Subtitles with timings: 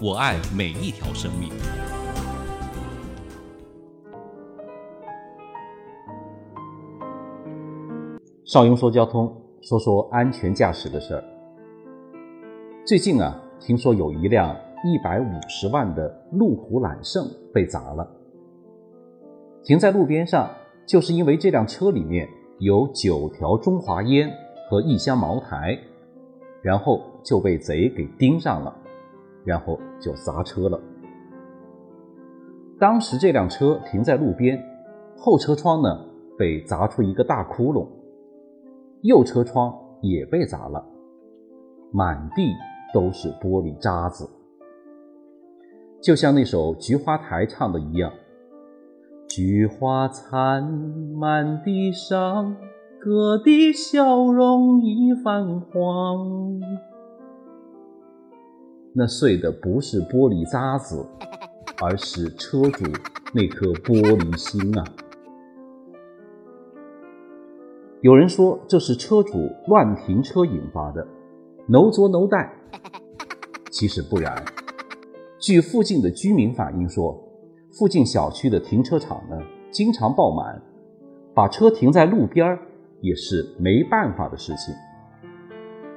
[0.00, 1.50] 我爱每一条生命。
[8.44, 11.24] 邵雍说交通，说说安全驾驶的事儿。
[12.84, 13.40] 最近啊。
[13.60, 14.54] 听说有一辆
[14.84, 18.06] 一百五十万的路虎揽胜被砸了，
[19.62, 20.50] 停在路边上，
[20.84, 24.30] 就是因为这辆车里面有九条中华烟
[24.68, 25.78] 和一箱茅台，
[26.60, 28.76] 然后就被贼给盯上了，
[29.44, 30.80] 然后就砸车了。
[32.78, 34.62] 当时这辆车停在路边，
[35.16, 36.06] 后车窗呢
[36.38, 37.86] 被砸出一个大窟窿，
[39.02, 40.84] 右车窗也被砸了，
[41.92, 42.52] 满地。
[42.92, 44.30] 都是玻璃渣子，
[46.00, 48.12] 就像那首《菊花台》唱的一样
[49.28, 52.54] ：“菊花残，满地伤，
[53.00, 56.60] 哥的笑容已泛黄。”
[58.96, 61.04] 那碎的不是玻璃渣子，
[61.82, 62.84] 而是车主
[63.32, 64.84] 那颗玻璃心啊！
[68.02, 71.04] 有人说这是车主乱停车引发的。
[71.66, 72.48] no 作 no 带，
[73.68, 74.32] 其实不然。
[75.40, 77.20] 据附近的居民反映说，
[77.72, 79.36] 附近小区的停车场呢
[79.72, 80.62] 经常爆满，
[81.34, 82.56] 把车停在路边
[83.00, 84.72] 也是没办法的事情。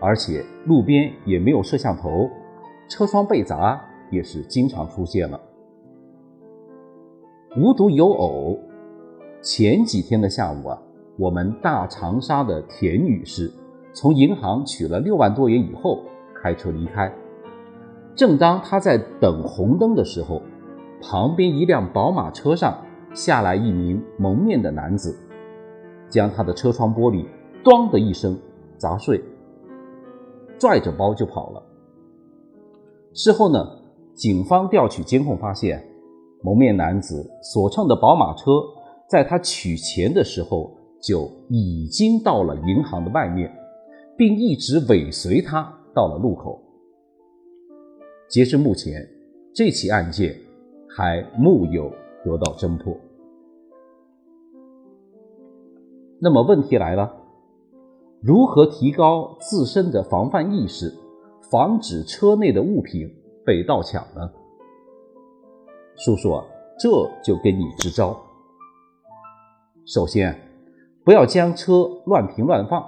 [0.01, 2.27] 而且路边也没有摄像头，
[2.87, 5.39] 车窗被砸也是经常出现了。
[7.57, 8.57] 无独有偶，
[9.41, 10.81] 前几天的下午啊，
[11.17, 13.51] 我们大长沙的田女士。
[13.93, 16.03] 从银行取了六万多元以后，
[16.35, 17.11] 开车离开。
[18.15, 20.41] 正当她在等红灯的时候，
[21.01, 22.77] 旁边一辆宝马车上
[23.15, 25.17] 下来一名蒙面的男子，
[26.09, 27.25] 将他的车窗玻璃
[27.65, 28.39] “咣”的一声
[28.77, 29.23] 砸碎，
[30.59, 31.63] 拽着包就跑了。
[33.17, 33.59] 事后呢，
[34.15, 35.85] 警方调取监控发现，
[36.41, 38.51] 蒙面男子所乘的宝马车
[39.09, 43.51] 在他取钱的时候就已经到了银行的外面。
[44.17, 46.59] 并一直尾随他到了路口。
[48.27, 49.07] 截至目前，
[49.53, 50.35] 这起案件
[50.89, 51.87] 还木有
[52.25, 52.97] 得到侦破。
[56.19, 57.15] 那么问题来了：
[58.19, 60.91] 如何提高自身的防范意识，
[61.49, 63.09] 防止车内的物品
[63.45, 64.29] 被盗抢呢？
[65.95, 66.43] 叔叔，
[66.77, 66.89] 这
[67.23, 68.17] 就给你支招。
[69.85, 70.37] 首先，
[71.05, 72.85] 不要将车乱停乱放。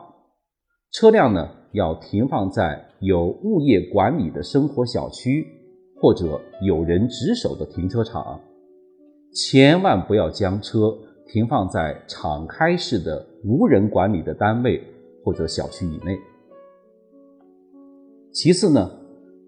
[0.91, 5.47] 车辆呢要停放在有物业管理的生活小区
[6.01, 8.39] 或者有人值守的停车场，
[9.33, 14.83] 千万不要将车停放在敞开式的无人管理的单位
[15.23, 16.19] 或者小区以内。
[18.31, 18.89] 其次呢，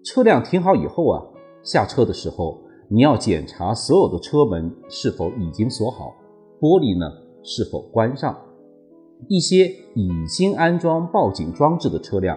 [0.04, 1.22] 车辆停好以后啊，
[1.62, 6.14] 下车的时候你要检查所有的车门是否已经锁好，
[6.60, 7.10] 玻璃呢
[7.42, 8.36] 是否关上。
[9.28, 12.36] 一些已经安装报警装置的车辆，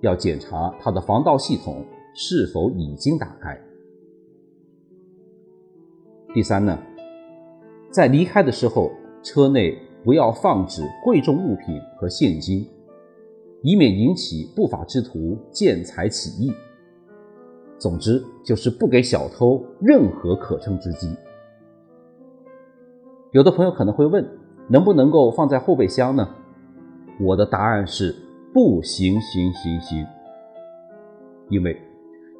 [0.00, 3.56] 要检查它的防盗系统是否已经打开。
[6.34, 6.76] 第三呢，
[7.92, 8.90] 在离开的时候，
[9.22, 12.68] 车内不要放置贵重物品和现金，
[13.64, 16.52] 以免引起不法之徒见财起意。
[17.76, 21.16] 总之，就是不给小偷任何可乘之机。
[23.32, 24.24] 有的朋友可能会问。
[24.66, 26.26] 能不能够放在后备箱呢？
[27.20, 28.16] 我的答案是
[28.50, 30.06] 不行行行行。
[31.50, 31.78] 因为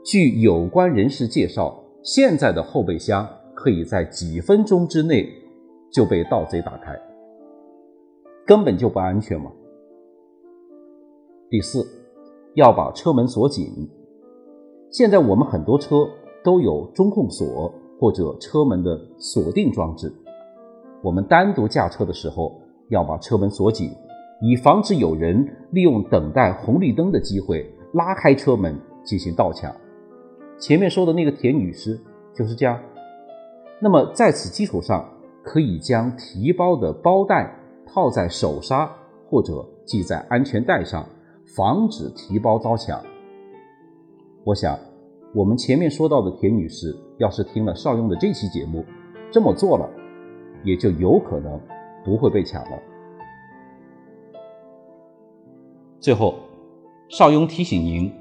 [0.03, 5.29] 据有关人士介绍，现在的后备箱可以在几分钟之内
[5.93, 6.99] 就被盗贼打开，
[8.47, 9.53] 根本就不安全嘛。
[11.55, 11.87] 第四，
[12.55, 13.89] 要把车门锁紧。
[14.91, 16.05] 现在我们很多车
[16.43, 20.13] 都有中控锁或者车门的锁定装置。
[21.01, 23.93] 我们单独驾车的时候，要把车门锁紧，
[24.41, 29.73] 以防止有人利用等待红绿灯的机会拉开车门进行盗抢。
[30.59, 31.97] 前面说的那个田女士
[32.35, 32.77] 就是这样。
[33.81, 35.09] 那么在此基础上，
[35.45, 37.57] 可以将提包的包带
[37.87, 38.91] 套在手刹
[39.31, 41.07] 或者系在安全带上，
[41.57, 43.01] 防止提包遭抢。
[44.45, 44.77] 我想，
[45.33, 48.85] 我们前面说到的田女士要是听了邵雍的这期节目，
[49.31, 49.89] 这么做了，
[50.65, 51.61] 也就有可能
[52.05, 52.79] 不会被抢了。
[56.01, 56.35] 最后，
[57.09, 58.13] 邵雍提醒您：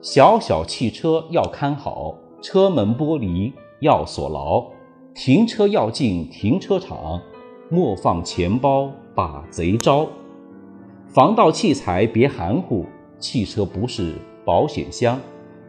[0.00, 4.66] 小小汽车要看好，车门玻璃要锁牢，
[5.14, 7.20] 停车要进停车场，
[7.68, 10.08] 莫放钱包把贼招。
[11.12, 12.86] 防盗器材别含糊，
[13.18, 14.14] 汽车不是
[14.44, 15.18] 保险箱，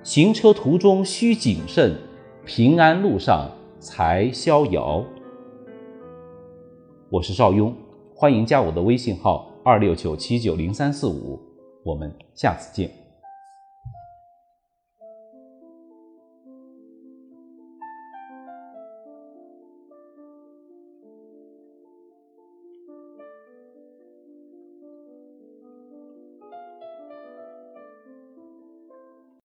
[0.03, 1.97] 行车途中需谨慎，
[2.45, 3.49] 平安路上
[3.79, 5.03] 才逍遥。
[7.09, 7.75] 我是邵雍，
[8.13, 11.39] 欢迎加我的微信号二六九七九零三四五，
[11.83, 13.00] 我们下次见。